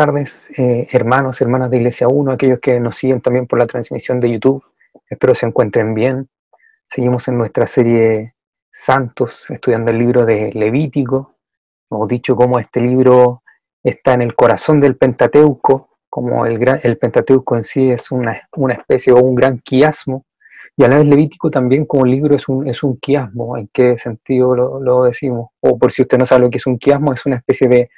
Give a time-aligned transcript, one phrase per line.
[0.00, 4.18] Tardes, eh, hermanos, hermanas de Iglesia 1, aquellos que nos siguen también por la transmisión
[4.18, 4.64] de YouTube.
[5.10, 6.26] Espero se encuentren bien.
[6.86, 8.34] Seguimos en nuestra serie
[8.72, 11.34] Santos, estudiando el libro de Levítico.
[11.90, 13.42] Hemos dicho cómo este libro
[13.82, 16.58] está en el corazón del Pentateuco, como el,
[16.96, 20.24] Pentateuco en sí es una, una, especie o un gran quiasmo,
[20.78, 23.58] y a la vez Levítico también como libro es un, es un quiasmo.
[23.58, 25.50] ¿En qué sentido lo, lo decimos?
[25.60, 27.90] O por si usted no sabe lo que es un quiasmo, es una especie de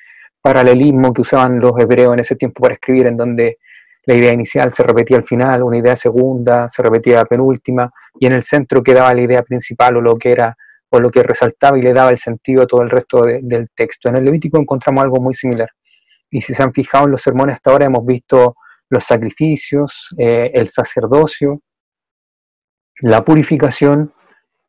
[0.42, 3.58] paralelismo que usaban los hebreos en ese tiempo para escribir, en donde
[4.04, 8.26] la idea inicial se repetía al final, una idea segunda se repetía la penúltima, y
[8.26, 10.56] en el centro quedaba la idea principal o lo que era
[10.90, 14.10] o lo que resaltaba y le daba el sentido a todo el resto del texto.
[14.10, 15.70] En el Levítico encontramos algo muy similar.
[16.30, 18.56] Y si se han fijado en los sermones hasta ahora, hemos visto
[18.90, 21.62] los sacrificios, eh, el sacerdocio,
[23.00, 24.12] la purificación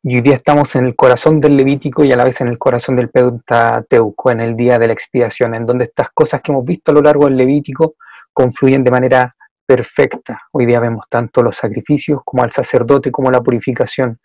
[0.06, 2.58] y hoy día estamos en el corazón del Levítico y a la vez en el
[2.58, 6.62] corazón del Pentateuco, en el día de la expiación, en donde estas cosas que hemos
[6.62, 7.94] visto a lo largo del Levítico
[8.30, 10.42] confluyen de manera perfecta.
[10.52, 14.20] Hoy día vemos tanto los sacrificios como al sacerdote como la purificación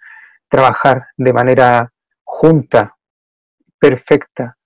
[0.49, 1.93] trabajar de manera
[2.25, 2.97] junta,
[3.79, 4.57] perfecta,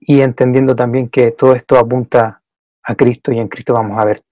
[0.00, 2.40] y entendiendo también que todo esto apunta
[2.84, 4.22] a Cristo y en Cristo vamos a ver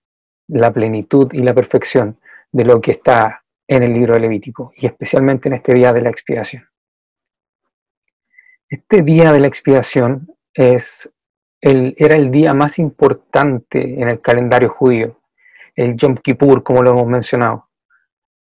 [0.49, 2.19] la plenitud y la perfección
[2.53, 6.01] de lo que está en el libro de Levítico y especialmente en este día de
[6.03, 6.69] la expiación.
[8.69, 11.11] Este día de la expiación es
[11.61, 15.21] el, era el día más importante en el calendario judío,
[15.75, 17.69] el Yom Kippur, como lo hemos mencionado.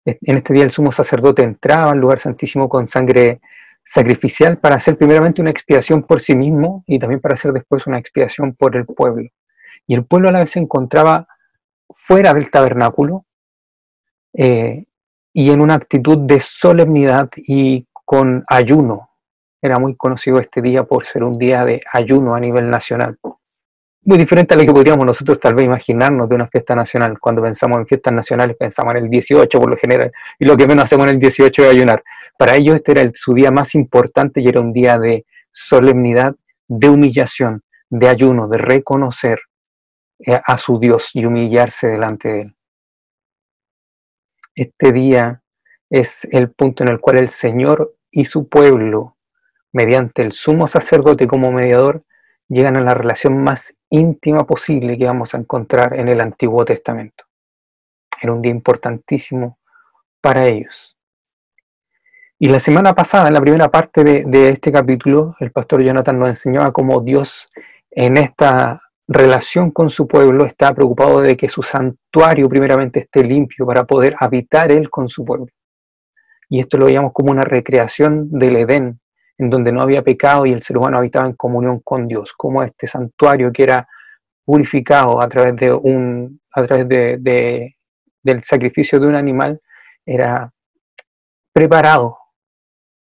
[0.05, 3.41] En este día el sumo sacerdote entraba al lugar santísimo con sangre
[3.85, 7.99] sacrificial para hacer primeramente una expiación por sí mismo y también para hacer después una
[7.99, 9.29] expiación por el pueblo.
[9.87, 11.27] Y el pueblo a la vez se encontraba
[11.91, 13.27] fuera del tabernáculo,
[14.35, 14.87] eh,
[15.33, 19.11] y en una actitud de solemnidad y con ayuno.
[19.61, 23.17] Era muy conocido este día por ser un día de ayuno a nivel nacional.
[24.05, 27.19] Muy diferente a lo que podríamos nosotros tal vez imaginarnos de una fiesta nacional.
[27.21, 30.67] Cuando pensamos en fiestas nacionales pensamos en el 18 por lo general y lo que
[30.67, 32.03] menos hacemos en el 18 es ayunar.
[32.37, 36.35] Para ellos este era el, su día más importante y era un día de solemnidad,
[36.67, 39.39] de humillación, de ayuno, de reconocer
[40.19, 42.55] eh, a su Dios y humillarse delante de Él
[44.55, 45.43] este día
[45.91, 49.17] es el punto en el cual el Señor y su pueblo,
[49.73, 52.05] mediante el sumo sacerdote como mediador,
[52.49, 57.25] llegan a la relación más íntima posible que vamos a encontrar en el Antiguo Testamento.
[58.21, 59.59] Era un día importantísimo
[60.21, 60.97] para ellos.
[62.39, 66.29] Y la semana pasada, en la primera parte de, este capítulo, el pastor Jonathan nos
[66.29, 67.49] enseñaba cómo Dios
[67.91, 73.67] en esta relación con su pueblo, está preocupado de que su santuario primeramente esté limpio
[73.67, 75.47] para poder habitar él con su pueblo.
[76.49, 79.01] Y esto lo veíamos como una recreación del Edén,
[79.39, 82.63] en donde no había pecado y el ser humano habitaba en comunión con Dios, como
[82.63, 83.89] este santuario que era
[84.45, 87.77] purificado a través de un a través de,
[88.23, 89.61] del sacrificio de un animal
[90.05, 90.53] era
[91.53, 92.19] preparado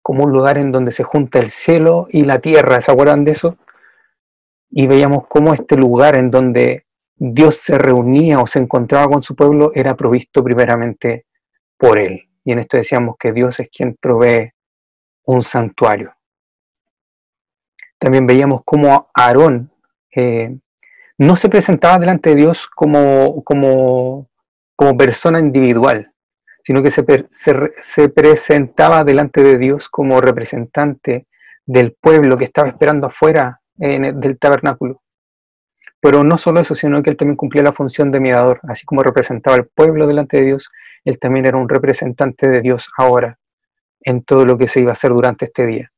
[0.02, 3.32] como un lugar en donde se junta el cielo y la tierra, ¿se acuerdan de
[3.32, 3.58] eso?
[4.70, 6.86] Y veíamos cómo este lugar en donde
[7.16, 11.26] Dios se reunía o se encontraba con su pueblo era provisto primeramente
[11.76, 12.28] por él.
[12.44, 14.52] Y en esto decíamos que Dios es quien provee
[15.24, 16.14] un santuario.
[17.98, 19.72] También veíamos cómo Aarón
[20.14, 20.56] eh,
[21.18, 24.28] no se presentaba delante de Dios como, como,
[24.76, 26.12] como persona individual,
[26.62, 27.04] sino que se,
[27.80, 31.26] se presentaba delante de Dios como representante
[31.66, 35.02] del pueblo que estaba esperando afuera del tabernáculo.
[36.00, 39.02] Pero no solo eso, sino que él también cumplía la función de mediador, así como
[39.02, 40.70] representaba al pueblo delante de Dios,
[41.04, 43.38] él también era un representante de Dios ahora,
[44.00, 45.92] en todo lo que se iba a hacer durante este día.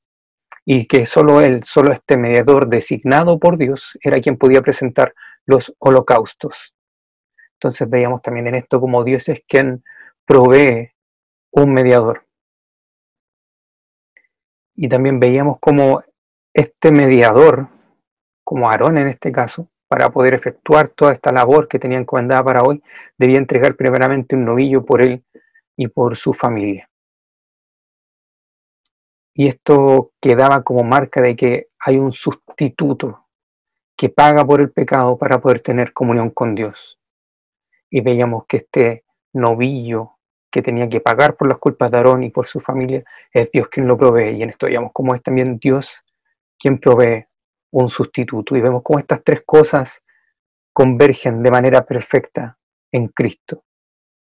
[0.64, 5.14] Y que solo él, solo este mediador designado por Dios, era quien podía presentar
[5.44, 6.74] los holocaustos.
[7.54, 9.84] Entonces veíamos también en esto como Dios es quien
[10.24, 10.92] provee
[11.50, 12.26] un mediador.
[14.74, 16.02] Y también veíamos como
[16.54, 17.68] este mediador,
[18.44, 22.62] como Aarón en este caso, para poder efectuar toda esta labor que tenía encomendada para
[22.62, 22.82] hoy,
[23.18, 25.24] debía entregar primeramente un novillo por él
[25.76, 26.88] y por su familia.
[29.34, 33.26] Y esto quedaba como marca de que hay un sustituto
[33.96, 36.98] que paga por el pecado para poder tener comunión con Dios.
[37.90, 40.12] Y veíamos que este novillo
[40.50, 43.68] que tenía que pagar por las culpas de Aarón y por su familia, es Dios
[43.68, 44.36] quien lo provee.
[44.36, 46.02] Y en esto veíamos cómo es también Dios
[46.60, 47.26] quien provee
[47.72, 48.54] un sustituto.
[48.54, 50.04] Y vemos cómo estas tres cosas
[50.72, 52.58] convergen de manera perfecta
[52.92, 53.64] en Cristo.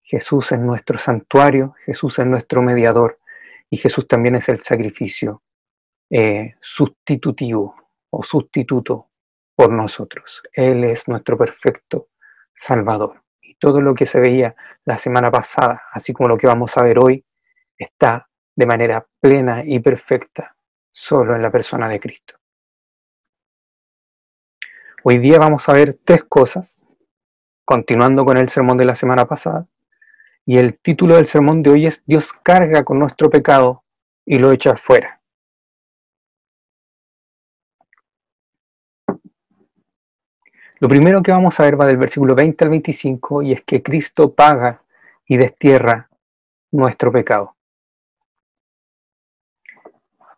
[0.04, 3.20] Jesús es nuestro santuario, Jesús es nuestro mediador
[3.70, 5.44] y Jesús también es el sacrificio
[6.10, 7.76] eh, sustitutivo
[8.10, 9.10] o sustituto
[9.56, 10.44] por nosotros.
[10.54, 12.10] Él es nuestro perfecto
[12.54, 13.24] Salvador.
[13.42, 16.84] Y todo lo que se veía la semana pasada, así como lo que vamos a
[16.84, 17.26] ver hoy,
[17.78, 20.57] está de manera plena y perfecta
[20.98, 22.34] solo en la persona de Cristo.
[25.04, 26.84] Hoy día vamos a ver tres cosas,
[27.64, 29.68] continuando con el sermón de la semana pasada.
[30.44, 33.84] Y el título del sermón de hoy es Dios carga con nuestro pecado
[34.26, 35.22] y lo echa fuera.
[40.80, 43.84] Lo primero que vamos a ver va del versículo 20 al 25 y es que
[43.84, 44.82] Cristo paga
[45.28, 46.10] y destierra
[46.72, 47.57] nuestro pecado.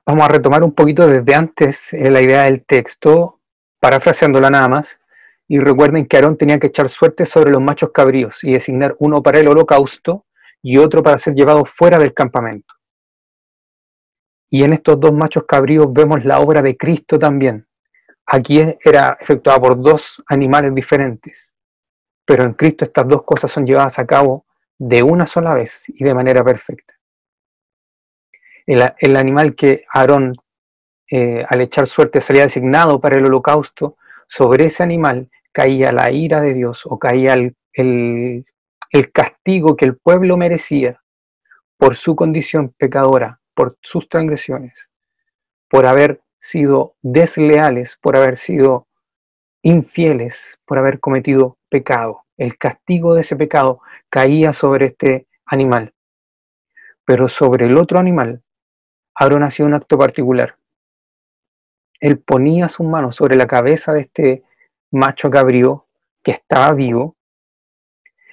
[0.10, 3.42] Vamos a retomar un poquito desde antes eh, la idea del texto,
[3.80, 5.00] parafraseándola nada más.
[5.48, 9.22] Y recuerden que Aarón tenía que echar suerte sobre los machos cabríos y designar uno
[9.22, 10.26] para el holocausto
[10.64, 12.74] y otro para ser llevado fuera del campamento.
[14.50, 17.68] Y en estos dos machos cabríos vemos la obra de Cristo también.
[18.26, 21.54] Aquí era efectuada por dos animales diferentes,
[22.26, 24.48] pero en Cristo estas dos cosas son llevadas a cabo
[24.80, 26.99] de una sola vez y de manera perfecta
[28.70, 30.36] el, animal que Aarón
[31.10, 36.40] eh, al echar suerte salía designado para el holocausto, sobre ese animal caía la ira
[36.40, 41.02] de Dios o caía el, el castigo que el pueblo merecía
[41.78, 44.90] por su condición pecadora, por sus transgresiones,
[45.68, 48.88] por haber sido desleales, por haber sido
[49.64, 52.26] infieles, por haber cometido pecado.
[52.38, 55.94] El castigo de ese pecado caía sobre este animal.
[57.04, 58.44] Pero sobre el otro animal
[59.20, 60.56] Aarón hacía un acto particular.
[62.00, 64.44] Él ponía sus manos sobre la cabeza de este
[64.92, 65.86] macho cabrío
[66.24, 67.18] que estaba vivo,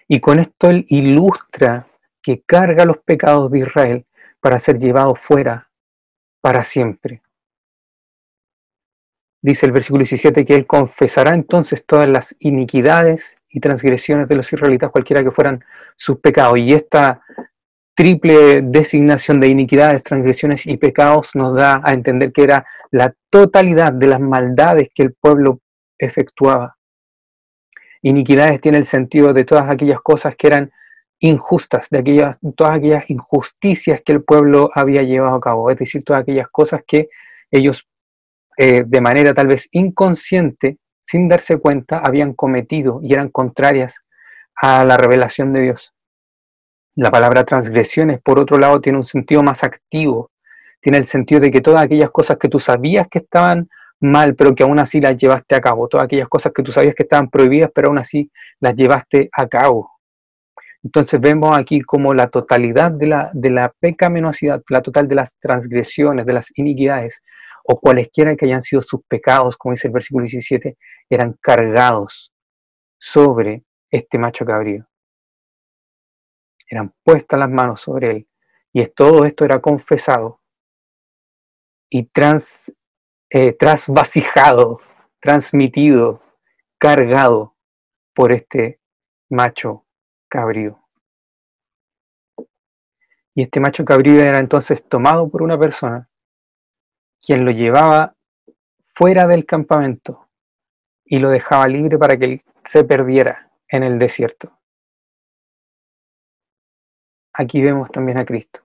[0.07, 1.89] y con esto él ilustra
[2.23, 4.07] que carga los pecados de Israel
[4.41, 5.69] para ser llevado fuera
[6.41, 7.23] para siempre.
[9.43, 14.53] Dice el versículo 17 que él confesará entonces todas las iniquidades y transgresiones de los
[14.53, 15.65] israelitas, cualquiera que fueran
[15.97, 16.59] sus pecados.
[16.59, 17.23] Y esta
[17.97, 23.91] triple designación de iniquidades, transgresiones y pecados nos da a entender que era la totalidad
[23.91, 25.61] de las maldades que el pueblo
[25.99, 26.77] efectuaba.
[28.03, 30.71] Iniquidades tiene el sentido de todas aquellas cosas que eran
[31.21, 36.05] injustas, de aquellas, todas aquellas injusticias que el pueblo había llevado a cabo, es decir,
[36.05, 37.09] todas aquellas cosas que
[37.51, 37.89] ellos
[38.59, 44.03] eh, de manera tal vez inconsciente, sin darse cuenta, habían cometido y eran contrarias
[44.55, 45.96] a la revelación de Dios.
[46.99, 50.31] La palabra transgresiones, por otro lado, tiene un sentido más activo.
[50.81, 53.69] Tiene el sentido de que todas aquellas cosas que tú sabías que estaban
[54.01, 55.89] mal, pero que aún así las llevaste a cabo.
[55.89, 59.47] Todas aquellas cosas que tú sabías que estaban prohibidas, pero aún así las llevaste a
[59.47, 59.91] cabo.
[60.83, 65.35] Entonces vemos aquí como la totalidad de la, de la pecaminosidad, la total de las
[65.39, 67.21] transgresiones, de las iniquidades,
[67.65, 70.79] o cualesquiera que hayan sido sus pecados, como dice el versículo 17,
[71.11, 72.33] eran cargados
[72.99, 74.87] sobre este macho cabrío
[76.69, 78.29] eran puestas las manos sobre él,
[78.73, 80.41] y todo esto era confesado
[81.89, 82.73] y trans,
[83.31, 84.81] eh, trasvasijado,
[85.21, 86.23] transmitido,
[86.79, 87.55] cargado
[88.15, 88.81] por este
[89.31, 89.85] macho
[90.29, 90.83] cabrío.
[93.35, 96.09] Y este macho cabrío era entonces tomado por una persona,
[97.25, 98.15] quien lo llevaba
[98.95, 100.29] fuera del campamento
[101.05, 104.57] y lo dejaba libre para que él se perdiera en el desierto
[107.37, 108.61] aquí vemos también a Cristo.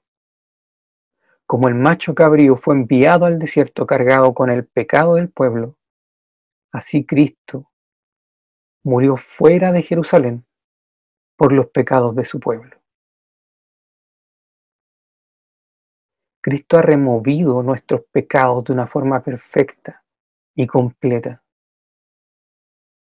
[1.45, 5.77] Como el macho cabrío fue enviado al desierto cargado con el pecado del pueblo,
[6.71, 7.69] así Cristo
[8.83, 10.45] murió fuera de Jerusalén
[11.35, 12.77] por los pecados de su pueblo.
[16.41, 20.03] Cristo ha removido nuestros pecados de una forma perfecta
[20.55, 21.43] y completa.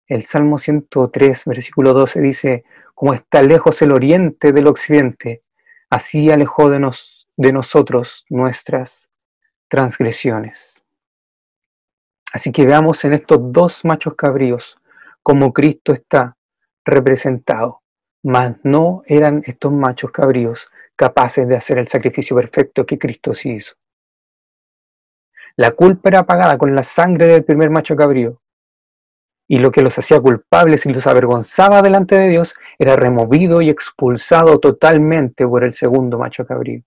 [0.07, 2.65] El Salmo 103, versículo 12 dice,
[2.95, 5.43] como está lejos el oriente del occidente,
[5.93, 9.11] Así alejó de, nos, de nosotros nuestras
[9.69, 10.83] transgresiones.
[12.33, 14.79] Así que veamos en estos dos machos cabríos
[15.23, 16.39] cómo Cristo está
[16.83, 17.83] representado,
[18.23, 23.51] mas no eran estos machos cabríos capaces de hacer el sacrificio perfecto que Cristo sí
[23.51, 23.75] hizo.
[25.57, 28.41] La culpa era pagada con la sangre del primer macho cabrío,
[29.53, 33.69] y lo que los hacía culpables y los avergonzaba delante de Dios era removido y
[33.69, 36.81] expulsado totalmente por el segundo macho cabrío.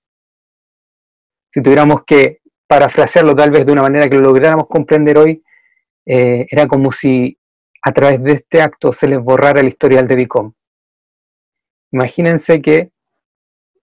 [1.53, 5.43] Si tuviéramos que parafrasearlo tal vez de una manera que lo lográramos comprender hoy,
[6.07, 7.37] eh, era como si
[7.83, 10.51] a través de este acto se les borrara el historial de DICOM.
[11.91, 12.89] Imagínense que,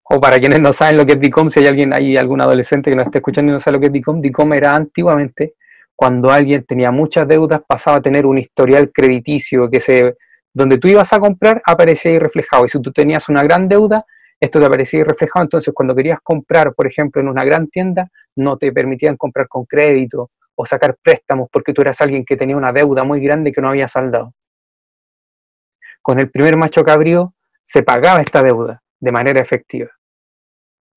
[0.02, 2.90] o para quienes no saben lo que es DICOM, si hay alguien ahí, algún adolescente
[2.90, 5.54] que no esté escuchando y no sabe lo que es DICOM, DICOM era antiguamente
[6.02, 10.16] cuando alguien tenía muchas deudas pasaba a tener un historial crediticio que se,
[10.52, 12.64] donde tú ibas a comprar aparecía ahí reflejado.
[12.64, 14.04] Y si tú tenías una gran deuda,
[14.40, 15.44] esto te aparecía ahí reflejado.
[15.44, 19.64] Entonces, cuando querías comprar, por ejemplo, en una gran tienda, no te permitían comprar con
[19.64, 23.60] crédito o sacar préstamos porque tú eras alguien que tenía una deuda muy grande que
[23.60, 24.34] no había saldado.
[26.02, 27.32] Con el primer macho cabrío
[27.62, 29.90] se pagaba esta deuda de manera efectiva.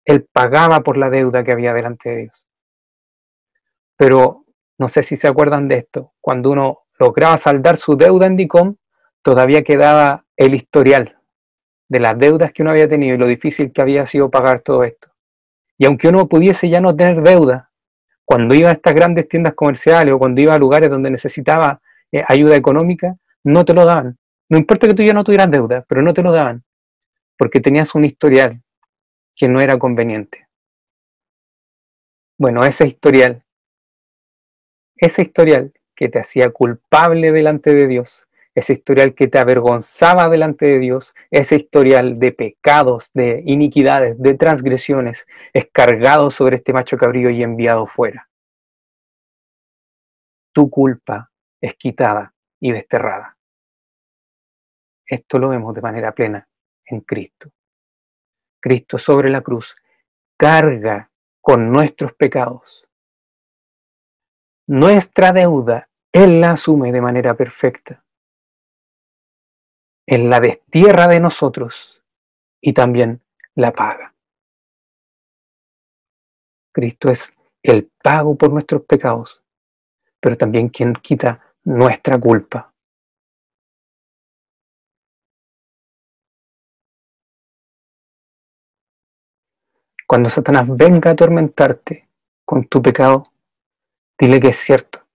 [0.04, 2.48] Él pagaba por la deuda que había delante de Dios.
[3.98, 4.45] Pero
[4.78, 6.14] no sé si se acuerdan de esto.
[6.22, 8.76] Cuando uno lograba saldar su deuda en DICOM,
[9.22, 11.18] todavía quedaba el historial
[11.88, 14.84] de las deudas que uno había tenido y lo difícil que había sido pagar todo
[14.84, 15.10] esto.
[15.78, 17.70] Y aunque uno pudiese ya no tener deuda,
[18.24, 21.80] cuando iba a estas grandes tiendas comerciales o cuando iba a lugares donde necesitaba
[22.12, 24.18] eh, ayuda económica, no te lo daban.
[24.50, 26.64] No importa que tú ya no tuvieras deuda, pero no te lo daban,
[27.38, 28.62] porque tenías un historial
[29.36, 30.48] que no era conveniente.
[32.38, 33.45] Bueno, ese historial,
[34.96, 40.66] ese historial que te hacía culpable delante de Dios, ese historial que te avergonzaba delante
[40.66, 46.98] de Dios, ese historial de pecados, de iniquidades, de transgresiones, es cargado sobre este macho
[46.98, 48.30] cabrío y enviado fuera.
[50.54, 53.38] Tu culpa es quitada y desterrada.
[55.06, 56.48] Esto lo vemos de manera plena
[56.86, 57.52] en Cristo.
[58.62, 59.76] Cristo sobre la cruz
[60.38, 61.12] carga
[61.42, 62.85] con nuestros pecados.
[64.68, 68.04] Nuestra deuda, Él la asume de manera perfecta.
[70.08, 72.02] Él la destierra de nosotros
[72.62, 73.22] y también
[73.54, 74.16] la paga.
[76.72, 79.44] Cristo es el pago por nuestros pecados,
[80.20, 82.74] pero también quien quita nuestra culpa.
[90.08, 92.10] Cuando Satanás venga a atormentarte
[92.44, 93.32] con tu pecado,
[94.18, 95.06] dile que es cierto,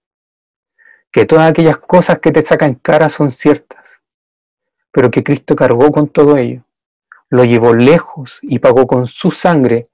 [1.11, 4.03] que todas aquellas cosas que te sacan cara son ciertas,
[4.91, 6.65] pero que Cristo cargó con todo ello,
[7.29, 9.89] lo llevó lejos y pagó con su sangre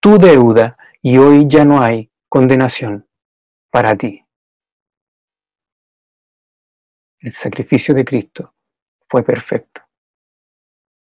[0.00, 3.06] tu deuda y hoy ya no hay condenación
[3.70, 4.24] para ti.
[7.20, 8.54] El sacrificio de Cristo
[9.08, 9.82] fue perfecto.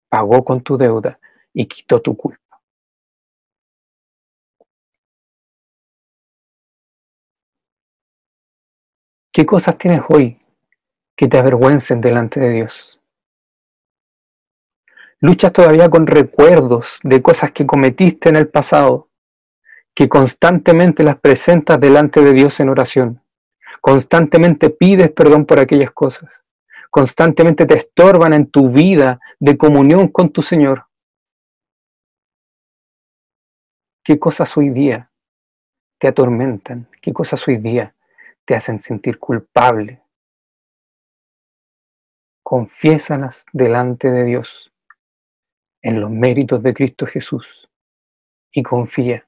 [0.10, 1.20] Pagó con tu deuda
[1.54, 2.47] y quitó tu culpa.
[9.38, 10.42] ¿Qué cosas tienes hoy
[11.16, 13.00] que te avergüencen delante de Dios?
[15.20, 19.12] Luchas todavía con recuerdos de cosas que cometiste en el pasado,
[19.94, 23.22] que constantemente las presentas delante de Dios en oración.
[23.80, 26.32] Constantemente pides perdón por aquellas cosas.
[26.90, 30.88] Constantemente te estorban en tu vida de comunión con tu Señor.
[34.04, 35.12] ¿Qué cosas hoy día
[36.00, 36.88] te atormentan?
[37.00, 37.94] ¿Qué cosas hoy día
[38.48, 40.02] te hacen sentir culpable.
[42.42, 44.72] Confiésalas delante de Dios
[45.82, 47.70] en los méritos de Cristo Jesús
[48.50, 49.28] y confía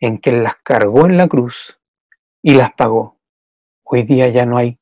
[0.00, 1.80] en que las cargó en la cruz
[2.42, 3.18] y las pagó.
[3.84, 4.78] Hoy día ya no hay,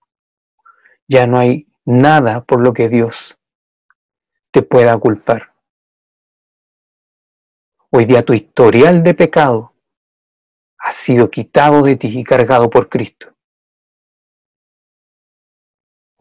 [1.06, 3.38] ya no hay nada por lo que Dios
[4.50, 5.54] te pueda culpar.
[7.90, 9.74] Hoy día tu historial de pecado
[10.76, 13.29] ha sido quitado de ti y cargado por Cristo.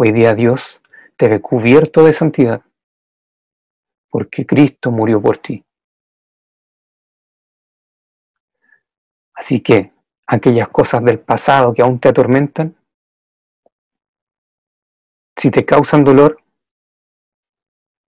[0.01, 0.79] Hoy día Dios
[1.17, 2.63] te ve cubierto de santidad
[4.09, 5.65] porque Cristo murió por ti.
[9.33, 9.91] Así que
[10.25, 12.77] aquellas cosas del pasado que aún te atormentan,
[15.35, 16.41] si te causan dolor,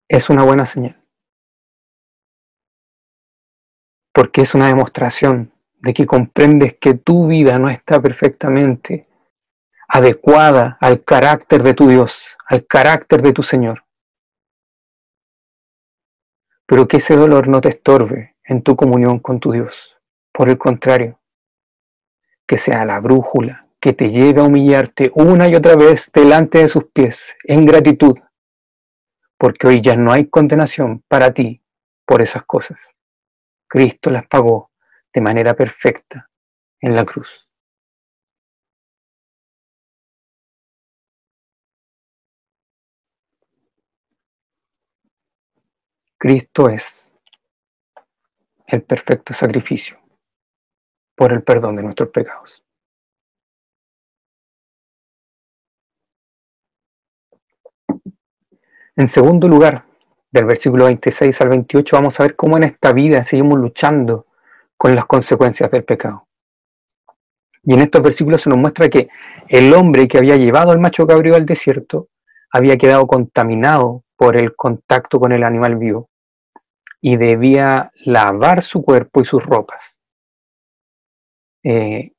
[0.08, 1.04] es una buena señal.
[4.14, 9.09] Porque es una demostración de que comprendes que tu vida no está perfectamente
[9.90, 13.86] adecuada al carácter de tu Dios, al carácter de tu Señor.
[16.68, 19.96] Pero que ese dolor no te estorbe en tu comunión con tu Dios.
[20.32, 21.20] Por el contrario,
[22.46, 26.68] que sea la brújula que te lleve a humillarte una y otra vez delante de
[26.68, 28.18] sus pies en gratitud,
[29.38, 31.64] porque hoy ya no hay condenación para ti
[32.06, 32.80] por esas cosas.
[33.68, 34.72] Cristo las pagó
[35.14, 36.30] de manera perfecta
[36.80, 37.49] en la cruz.
[46.22, 47.14] Cristo es
[48.68, 49.98] el perfecto sacrificio
[51.16, 52.62] por el perdón de nuestros pecados.
[58.98, 59.86] En segundo lugar,
[60.30, 64.28] del versículo 26 al 28, vamos a ver cómo en esta vida seguimos luchando
[64.76, 66.28] con las consecuencias del pecado.
[67.64, 69.08] Y en estos versículos se nos muestra que
[69.48, 72.10] el hombre que había llevado al macho cabrío al desierto
[72.52, 76.09] había quedado contaminado por el contacto con el animal vivo
[77.02, 80.00] y debía lavar su cuerpo y sus ropas.
[81.64, 82.14] Eh,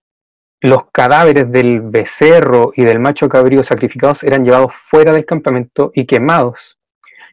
[0.61, 6.05] los cadáveres del becerro y del macho cabrío sacrificados eran llevados fuera del campamento y
[6.05, 6.79] quemados.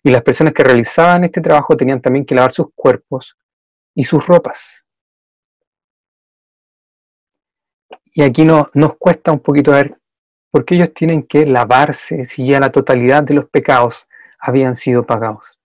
[0.03, 3.37] Y las personas que realizaban este trabajo tenían también que lavar sus cuerpos
[3.93, 4.85] y sus ropas.
[8.13, 9.99] Y aquí no, nos cuesta un poquito ver
[10.49, 14.07] por qué ellos tienen que lavarse si ya la totalidad de los pecados
[14.39, 15.56] habían sido pagados.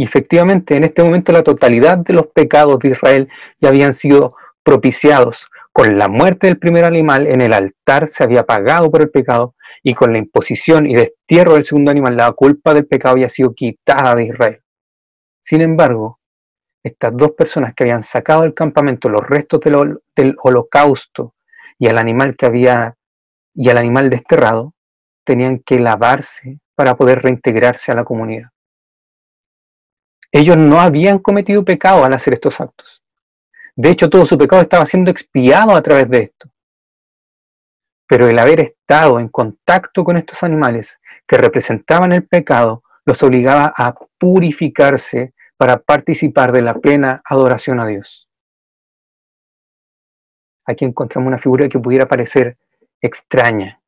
[0.00, 3.28] Y efectivamente, en este momento la totalidad de los pecados de Israel
[3.58, 5.46] ya habían sido propiciados.
[5.74, 9.54] Con la muerte del primer animal en el altar se había pagado por el pecado
[9.82, 13.52] y con la imposición y destierro del segundo animal la culpa del pecado había sido
[13.52, 14.62] quitada de Israel.
[15.42, 16.18] Sin embargo,
[16.82, 21.34] estas dos personas que habían sacado del campamento los restos del, del holocausto
[21.78, 22.96] y al animal que había
[23.54, 24.72] y al animal desterrado
[25.24, 28.48] tenían que lavarse para poder reintegrarse a la comunidad.
[30.32, 33.02] Ellos no habían cometido pecado al hacer estos actos.
[33.74, 36.48] De hecho, todo su pecado estaba siendo expiado a través de esto.
[38.06, 43.72] Pero el haber estado en contacto con estos animales que representaban el pecado los obligaba
[43.76, 48.28] a purificarse para participar de la plena adoración a Dios.
[50.66, 52.58] Aquí encontramos una figura que pudiera parecer
[53.00, 53.80] extraña.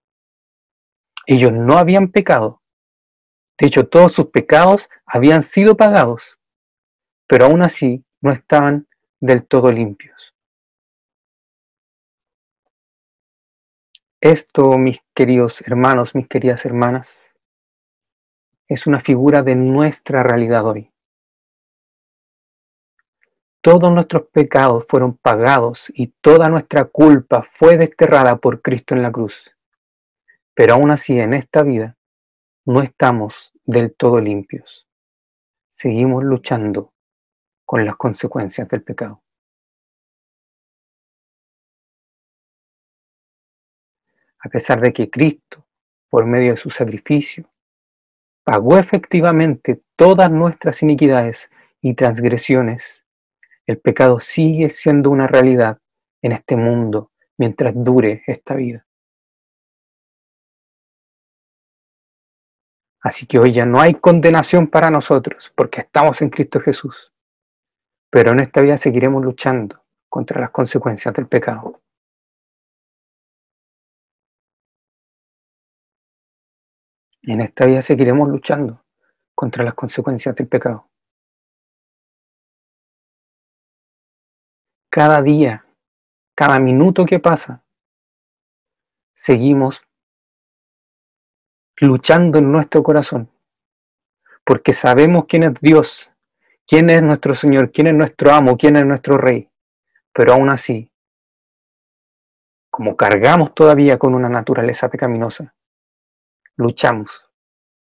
[1.27, 2.62] Ellos no habían pecado.
[3.63, 6.37] De hecho, todos sus pecados habían sido pagados,
[7.29, 8.89] pero aún así no estaban
[9.21, 10.35] del todo limpios.
[14.21, 17.31] Esto, mis queridos hermanos, mis queridas hermanas,
[18.67, 20.91] es una figura de nuestra realidad hoy.
[23.61, 29.13] Todos nuestros pecados fueron pagados y toda nuestra culpa fue desterrada por Cristo en la
[29.13, 29.41] cruz.
[30.53, 31.97] Pero aún así, en esta vida,
[32.65, 34.87] no estamos del todo limpios.
[35.71, 36.93] Seguimos luchando
[37.65, 39.23] con las consecuencias del pecado.
[44.45, 45.67] A pesar de que Cristo,
[46.09, 47.49] por medio de su sacrificio,
[48.45, 53.05] pagó efectivamente todas nuestras iniquidades y transgresiones,
[53.67, 55.79] el pecado sigue siendo una realidad
[56.21, 58.85] en este mundo mientras dure esta vida.
[63.03, 67.13] Así que hoy ya no hay condenación para nosotros porque estamos en Cristo Jesús
[68.13, 71.81] pero en esta vida seguiremos luchando contra las consecuencias del pecado.
[77.23, 78.85] En esta vida seguiremos luchando
[79.35, 80.91] contra las consecuencias del pecado.
[84.91, 85.65] Cada día,
[86.37, 87.65] cada minuto que pasa,
[89.15, 89.81] seguimos
[91.83, 93.31] luchando en nuestro corazón,
[94.45, 96.13] porque sabemos quién es Dios
[96.67, 99.49] quién es nuestro Señor, quién es nuestro amo, quién es nuestro Rey.
[100.13, 100.91] Pero aún así,
[102.71, 105.55] como cargamos todavía con una naturaleza pecaminosa,
[106.57, 107.29] luchamos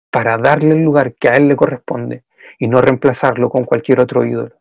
[0.09, 2.25] para darle el lugar que a Él le corresponde
[2.59, 4.55] y no reemplazarlo con cualquier otro ídolo.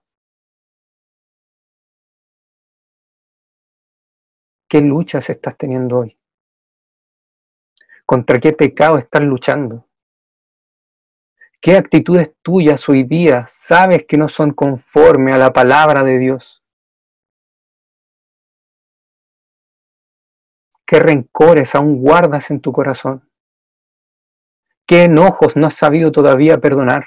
[4.68, 6.18] ¿Qué luchas estás teniendo hoy?
[8.14, 9.88] ¿Contra qué pecado estás luchando?
[11.60, 16.62] ¿Qué actitudes tuyas hoy día sabes que no son conforme a la palabra de Dios?
[20.86, 23.28] ¿Qué rencores aún guardas en tu corazón?
[24.86, 27.06] ¿Qué enojos no has sabido todavía perdonar?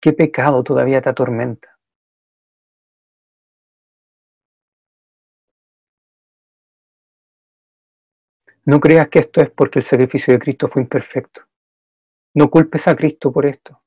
[0.00, 1.71] ¿Qué pecado todavía te atormenta?
[8.64, 11.42] No creas que esto es porque el sacrificio de Cristo fue imperfecto.
[12.34, 13.82] No culpes a Cristo por esto.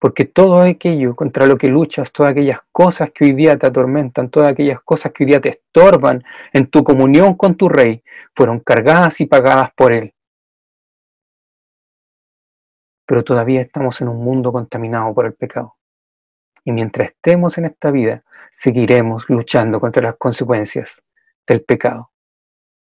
[0.00, 4.28] Porque todo aquello contra lo que luchas, todas aquellas cosas que hoy día te atormentan,
[4.28, 8.02] todas aquellas cosas que hoy día te estorban en tu comunión con tu Rey,
[8.34, 10.12] fueron cargadas y pagadas por Él.
[13.06, 15.76] Pero todavía estamos en un mundo contaminado por el pecado.
[16.64, 21.05] Y mientras estemos en esta vida, seguiremos luchando contra las consecuencias
[21.46, 22.10] del pecado.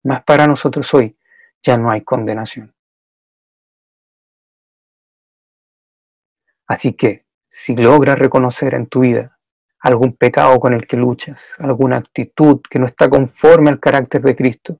[0.03, 1.17] Mas para nosotros hoy
[1.61, 2.73] ya no hay condenación.
[6.67, 9.39] Así que si logras reconocer en tu vida
[9.79, 14.35] algún pecado con el que luchas, alguna actitud que no está conforme al carácter de
[14.35, 14.79] Cristo,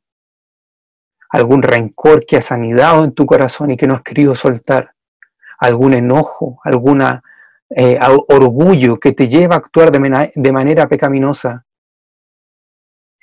[1.29, 4.93] algún rencor que has anidado en tu corazón y que no has querido soltar,
[5.57, 7.23] algún enojo, alguna
[7.69, 11.65] eh, orgullo que te lleva a actuar de manera pecaminosa,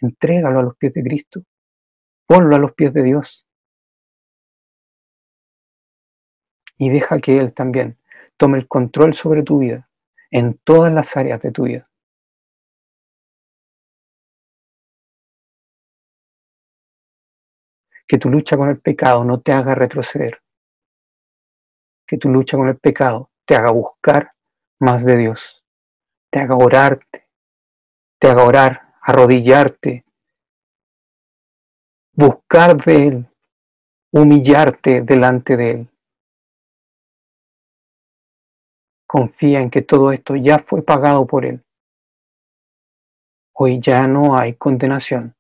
[0.01, 1.43] entrégalo a los pies de Cristo,
[2.27, 3.47] ponlo a los pies de Dios.
[6.79, 7.99] Y deja que Él también
[8.37, 9.89] tome el control sobre tu vida
[10.31, 11.89] en todas las áreas de tu vida.
[18.07, 20.41] Que tu lucha con el pecado no te haga retroceder.
[22.07, 24.33] Que tu lucha con el pecado te haga buscar
[24.79, 25.65] más de Dios.
[26.31, 27.27] Te haga orarte.
[28.19, 30.05] Te haga orar, arrodillarte.
[32.13, 33.27] Buscar de Él.
[34.11, 35.91] Humillarte delante de Él.
[39.07, 41.65] Confía en que todo esto ya fue pagado por Él.
[43.53, 45.37] Hoy ya no hay condenación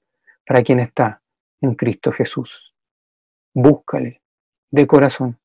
[0.46, 1.20] para quien está
[1.60, 2.72] en Cristo Jesús.
[3.52, 4.22] Búscale
[4.70, 5.40] de corazón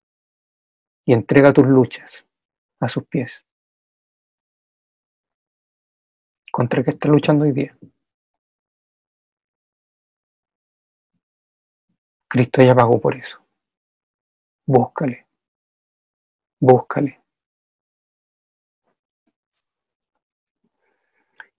[1.06, 2.28] y entrega tus luchas
[2.80, 3.46] a sus pies.
[6.52, 7.76] ¿Contra qué está luchando hoy día?
[12.32, 13.46] Cristo ya pagó por eso.
[14.66, 15.28] Búscale.
[16.62, 17.22] Búscale.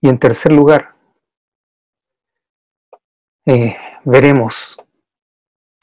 [0.01, 0.95] Y en tercer lugar,
[3.45, 4.81] eh, veremos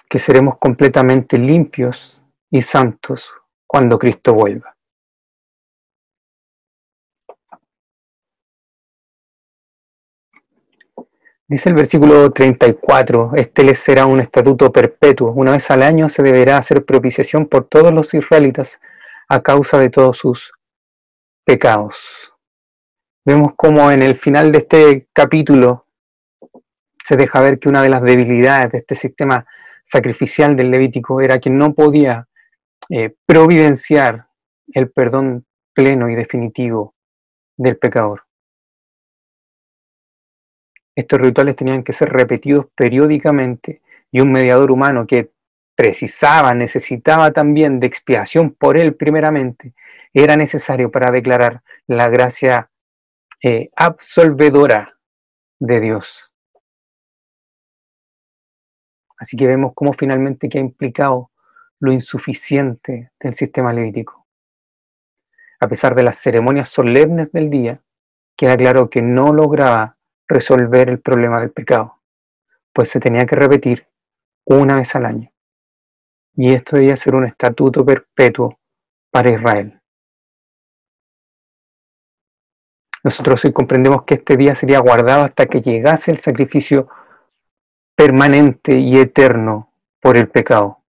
[0.09, 3.33] que seremos completamente limpios y santos
[3.69, 4.77] cuando Cristo vuelva.
[11.51, 15.33] Dice el versículo 34, este les será un estatuto perpetuo.
[15.33, 18.81] Una vez al año se deberá hacer propiciación por todos los israelitas
[19.29, 20.53] a causa de todos sus
[21.45, 21.97] pecados.
[23.25, 25.87] Vemos como en el final de este capítulo
[27.03, 29.45] se deja ver que una de las debilidades de este sistema
[29.83, 32.29] sacrificial del Levítico era que no podía
[32.91, 34.29] eh, providenciar
[34.73, 36.95] el perdón pleno y definitivo
[37.57, 38.30] del pecador.
[40.95, 45.31] Estos rituales tenían que ser repetidos periódicamente y un mediador humano que
[45.75, 49.73] precisaba, necesitaba también de expiación por él primeramente,
[50.13, 52.71] era necesario para declarar la gracia
[53.43, 54.99] eh, absolvedora
[55.59, 56.31] de Dios.
[59.17, 61.31] Así que vemos cómo finalmente que ha implicado
[61.79, 64.27] lo insuficiente del sistema levítico.
[65.61, 67.83] A pesar de las ceremonias solemnes del día,
[68.37, 69.99] queda claro que no lograba
[70.31, 72.01] resolver el problema del pecado,
[72.73, 73.87] pues se tenía que repetir
[74.47, 75.33] una vez al año.
[76.35, 78.59] Y esto debía ser un estatuto perpetuo
[79.11, 79.81] para Israel.
[83.03, 86.89] Nosotros hoy comprendemos que este día sería guardado hasta que llegase el sacrificio
[87.97, 90.85] permanente y eterno por el pecado,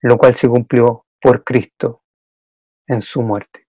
[0.00, 2.02] lo cual se cumplió por Cristo
[2.86, 3.66] en su muerte.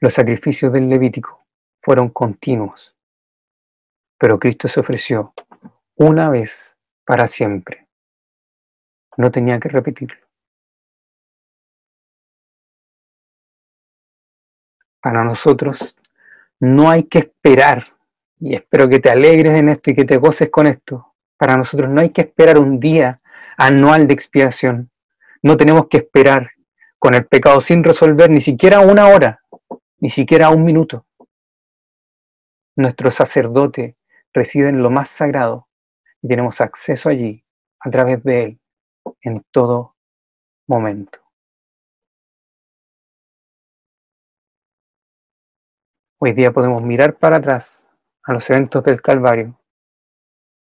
[0.00, 1.45] Los sacrificios del Levítico
[1.86, 2.96] fueron continuos,
[4.18, 5.32] pero Cristo se ofreció
[5.94, 7.86] una vez para siempre.
[9.16, 10.26] No tenía que repetirlo.
[15.00, 15.96] para nosotros
[16.58, 17.92] no hay que esperar,
[18.40, 21.88] y espero que te alegres en esto y que te goces con esto, para nosotros
[21.88, 23.20] no hay que esperar un día
[23.56, 24.90] anual de expiación,
[25.42, 26.50] no tenemos que esperar
[26.98, 29.42] con el pecado sin resolver ni siquiera una hora,
[30.00, 31.05] ni siquiera un minuto.
[32.78, 33.96] Nuestro sacerdote
[34.34, 35.66] reside en lo más sagrado
[36.20, 37.42] y tenemos acceso allí
[37.80, 38.60] a través de él
[39.22, 39.96] en todo
[40.68, 41.20] momento.
[46.18, 47.88] Hoy día podemos mirar para atrás
[48.24, 49.58] a los eventos del Calvario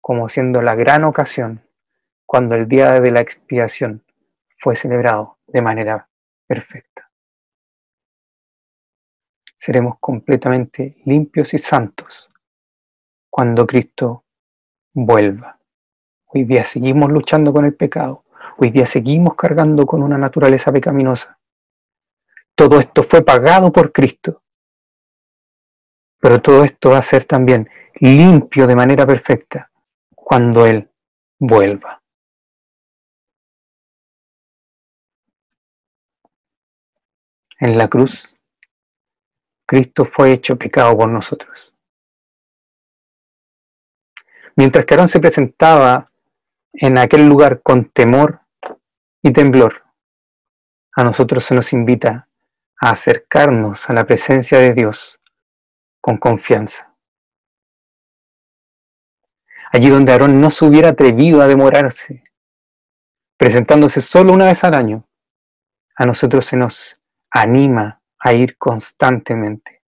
[0.02, 1.64] como siendo la gran ocasión
[2.26, 4.04] cuando el día de la expiación
[4.58, 6.10] fue celebrado de manera
[6.48, 7.09] perfecta.
[9.60, 12.32] Seremos completamente limpios y santos
[13.30, 14.24] cuando Cristo
[14.94, 15.60] vuelva.
[16.28, 18.24] Hoy día seguimos luchando con el pecado.
[18.58, 21.38] Hoy día seguimos cargando con una naturaleza pecaminosa.
[22.56, 24.42] Todo esto fue pagado por Cristo
[26.20, 29.72] pero todo esto va a ser también limpio de manera perfecta
[30.14, 30.90] cuando Él
[31.40, 32.02] vuelva.
[37.60, 38.24] En la cruz,
[39.70, 41.76] Cristo fue hecho pecado por nosotros.
[44.56, 46.12] Mientras que Aarón se presentaba
[46.74, 48.42] en aquel lugar con temor
[49.22, 49.84] y temblor,
[50.96, 52.28] a nosotros se nos invita
[52.82, 55.20] a acercarnos a la presencia de Dios
[56.02, 56.96] con confianza.
[59.72, 62.24] Allí donde Aarón no se hubiera atrevido a demorarse,
[63.38, 65.08] presentándose solo una vez al año,
[65.96, 69.82] a nosotros se nos anima a ir constantemente.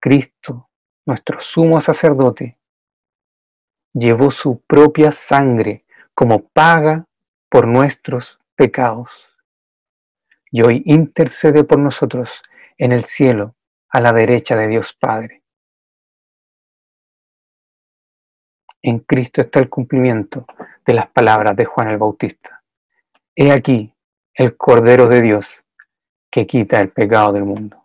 [0.00, 0.70] Cristo,
[1.06, 2.58] nuestro sumo sacerdote,
[3.92, 7.06] llevó su propia sangre como paga
[7.50, 9.10] por nuestros pecados.
[10.50, 12.42] Y hoy intercede por nosotros
[12.78, 13.54] en el cielo
[13.90, 15.42] a la derecha de Dios Padre.
[18.80, 20.46] En Cristo está el cumplimiento
[20.86, 22.62] de las palabras de Juan el Bautista.
[23.34, 23.94] He aquí
[24.34, 25.64] el Cordero de Dios
[26.30, 27.84] que quita el pecado del mundo.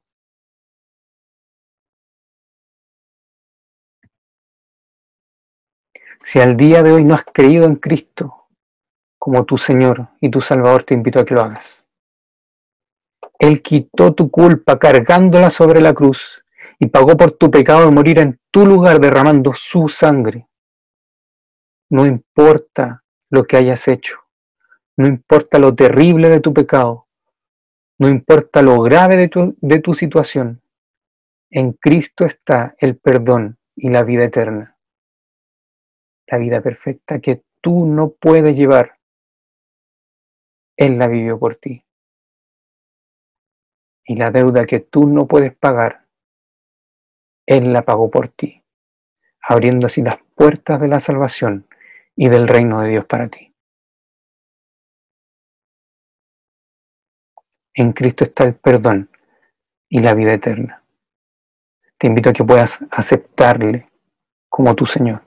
[6.20, 8.48] Si al día de hoy no has creído en Cristo
[9.20, 11.86] como tu Señor y tu Salvador, te invito a que lo hagas.
[13.40, 16.44] Él quitó tu culpa cargándola sobre la cruz
[16.80, 20.48] y pagó por tu pecado de morir en tu lugar derramando su sangre.
[21.90, 24.20] No importa lo que hayas hecho,
[24.98, 27.08] no importa lo terrible de tu pecado,
[28.04, 30.62] no importa lo grave de tu, de tu situación,
[31.50, 34.78] en Cristo está el perdón y la vida eterna.
[36.28, 38.98] La vida perfecta que tú no puedes llevar,
[40.76, 41.82] Él la vivió por ti.
[44.04, 46.06] Y la deuda que tú no puedes pagar,
[47.46, 48.62] Él la pagó por ti,
[49.42, 51.70] abriendo así las puertas de la salvación
[52.18, 53.53] y del reino de Dios para ti.
[57.76, 59.10] En Cristo está el perdón
[59.90, 60.84] y la vida eterna.
[61.98, 63.86] Te invito a que puedas aceptarle
[64.48, 65.24] como tu Señor.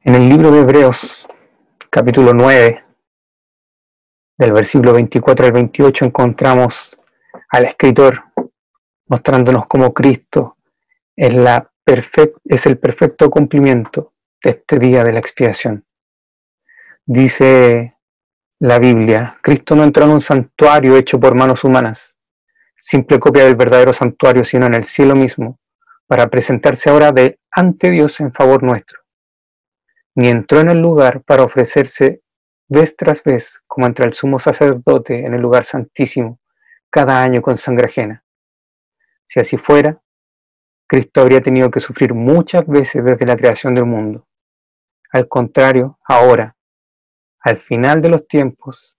[0.00, 1.28] En el libro de Hebreos,
[1.90, 2.84] capítulo 9,
[4.38, 6.96] del versículo 24 al 28, encontramos
[7.48, 8.24] al escritor
[9.08, 10.56] mostrándonos cómo Cristo
[11.14, 11.70] es, la
[12.44, 15.84] es el perfecto cumplimiento de este día de la expiación.
[17.04, 17.90] Dice
[18.58, 22.16] la Biblia, Cristo no entró en un santuario hecho por manos humanas,
[22.78, 25.58] simple copia del verdadero santuario, sino en el cielo mismo,
[26.06, 29.00] para presentarse ahora de ante Dios en favor nuestro.
[30.14, 32.22] Ni entró en el lugar para ofrecerse
[32.68, 36.40] vez tras vez, como entra el sumo sacerdote en el lugar santísimo,
[36.88, 38.24] cada año con sangre ajena.
[39.26, 40.00] Si así fuera,
[40.86, 44.26] Cristo habría tenido que sufrir muchas veces desde la creación del mundo.
[45.12, 46.55] Al contrario, ahora,
[47.46, 48.98] al final de los tiempos,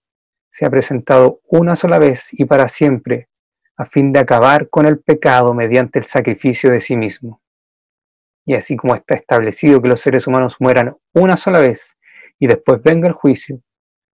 [0.50, 3.28] se ha presentado una sola vez y para siempre
[3.76, 7.42] a fin de acabar con el pecado mediante el sacrificio de sí mismo.
[8.46, 11.98] Y así como está establecido que los seres humanos mueran una sola vez
[12.38, 13.60] y después venga el juicio,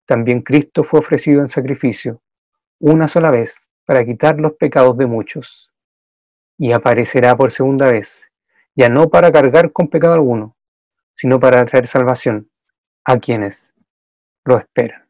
[0.08, 2.20] también Cristo fue ofrecido en sacrificio
[2.80, 5.70] una sola vez para quitar los pecados de muchos.
[6.58, 8.28] Y aparecerá por segunda vez,
[8.76, 10.58] ya no para cargar con pecado alguno,
[11.14, 12.50] sino para traer salvación
[13.06, 13.73] a quienes
[14.46, 15.08] lo esperan.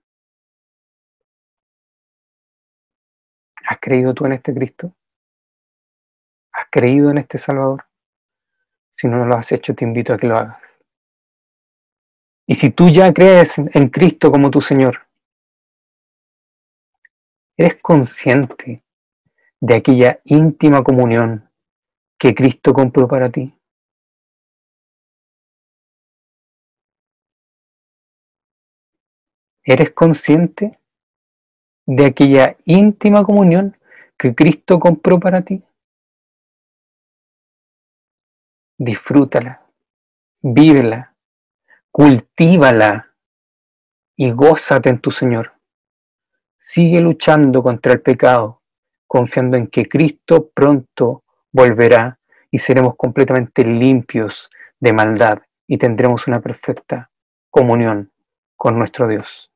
[3.65, 4.93] ¿Has creído tú en este Cristo?
[6.51, 7.85] ¿Has creído en este Salvador?
[8.91, 10.61] Si no lo has hecho, te invito a que lo hagas.
[12.45, 15.07] Y si tú ya crees en Cristo como tu Señor,
[17.57, 18.83] eres consciente
[19.61, 21.49] de aquella íntima comunión
[22.19, 23.57] que Cristo compró para ti.
[29.65, 30.77] ¿Eres consciente
[31.85, 33.77] de aquella íntima comunión
[34.17, 35.63] que Cristo compró para ti?
[38.77, 39.65] Disfrútala,
[40.41, 41.15] vívela,
[41.91, 43.13] cultívala
[44.17, 45.53] y gózate en tu Señor.
[46.57, 48.61] Sigue luchando contra el pecado,
[49.07, 51.23] confiando en que Cristo pronto
[51.53, 52.19] volverá
[52.51, 54.49] y seremos completamente limpios
[54.81, 57.11] de maldad y tendremos una perfecta
[57.49, 58.11] comunión
[58.57, 59.52] con nuestro Dios.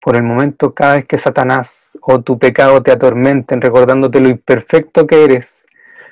[0.00, 5.06] Por el momento, cada vez que Satanás o tu pecado te atormenten recordándote lo imperfecto
[5.06, 5.66] que eres,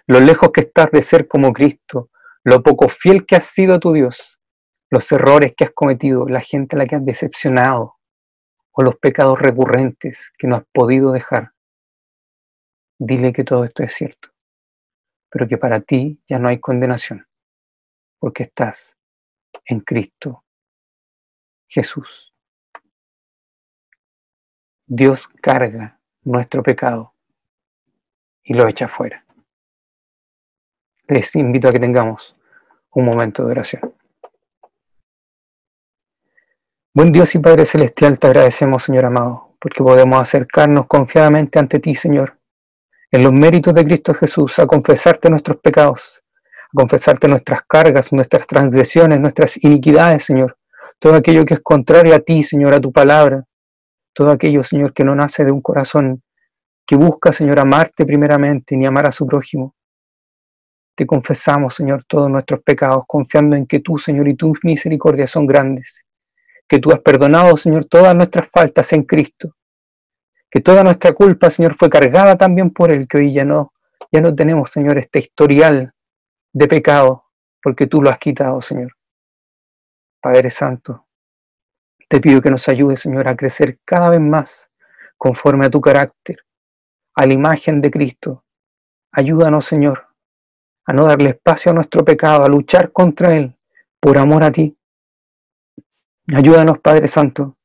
[0.07, 2.11] lo lejos que estás de ser como Cristo,
[2.45, 4.39] lo poco fiel que has sido a tu Dios,
[4.91, 7.97] los errores que has cometido, la gente a la que has decepcionado,
[8.73, 11.53] o los pecados recurrentes que no has podido dejar.
[12.99, 14.29] Dile que todo esto es cierto,
[15.31, 17.27] pero que para ti ya no hay condenación,
[18.19, 18.97] porque estás
[19.65, 20.45] en Cristo
[21.69, 22.28] Jesús.
[24.91, 27.13] Dios carga nuestro pecado
[28.43, 29.23] y lo echa fuera.
[31.09, 32.35] Les invito a que tengamos
[32.93, 33.95] un momento de oración.
[36.95, 41.95] Buen Dios y Padre Celestial, te agradecemos, Señor amado, porque podemos acercarnos confiadamente ante ti,
[41.95, 42.39] Señor,
[43.11, 46.23] en los méritos de Cristo Jesús, a confesarte nuestros pecados,
[46.63, 50.57] a confesarte nuestras cargas, nuestras transgresiones, nuestras iniquidades, Señor,
[50.99, 53.48] todo aquello que es contrario a ti, Señor, a tu palabra,
[54.19, 56.25] todo aquello, Señor, que no nace de un corazón
[56.85, 59.77] que busca, Señor, amarte primeramente ni amar a su prójimo.
[60.97, 65.47] Te confesamos, Señor, todos nuestros pecados, confiando en que tú, Señor, y tus misericordias son
[65.47, 66.05] grandes,
[66.67, 69.55] que tú has perdonado, Señor, todas nuestras faltas en Cristo,
[70.51, 73.73] que toda nuestra culpa, Señor, fue cargada también por Él, que hoy ya no,
[74.11, 75.93] ya no tenemos, Señor, este historial
[76.53, 77.27] de pecado,
[77.63, 78.97] porque tú lo has quitado, Señor.
[80.21, 81.07] Padre Santo,
[82.09, 84.71] te pido que nos ayudes, Señor, a crecer cada vez más
[85.17, 86.39] conforme a tu carácter,
[87.15, 88.45] a la imagen de Cristo.
[89.13, 90.09] Ayúdanos, Señor,
[90.87, 93.55] a no darle espacio a nuestro pecado, a luchar contra él
[94.01, 94.77] por amor a ti.
[96.35, 97.57] Ayúdanos, Padre Santo,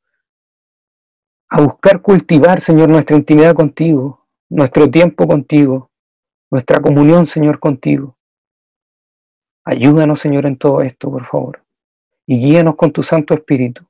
[1.49, 5.89] a buscar cultivar, Señor, nuestra intimidad contigo, nuestro tiempo contigo,
[6.49, 8.17] nuestra comunión, Señor, contigo.
[9.65, 11.63] Ayúdanos, Señor, en todo esto, por favor,
[12.25, 13.86] y guíanos con tu Santo Espíritu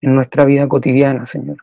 [0.00, 1.58] en nuestra vida cotidiana, Señor.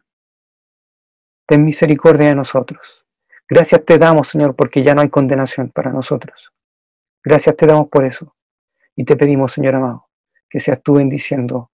[1.48, 3.06] Ten misericordia de nosotros.
[3.48, 6.52] Gracias te damos, Señor, porque ya no hay condenación para nosotros.
[7.24, 8.36] Gracias te damos por eso.
[8.96, 10.10] Y te pedimos, Señor amado,
[10.50, 11.72] que seas tú bendiciendo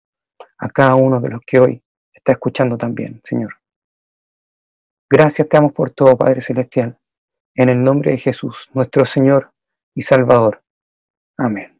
[0.57, 3.55] a cada uno de los que hoy está escuchando también, Señor.
[5.09, 6.97] Gracias te damos por todo, Padre Celestial.
[7.55, 9.51] En el nombre de Jesús, nuestro Señor
[9.95, 10.63] y Salvador.
[11.37, 11.72] Amén.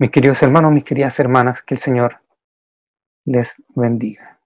[0.00, 2.22] Mis queridos hermanos, mis queridas hermanas, que el Señor
[3.26, 4.39] les bendiga.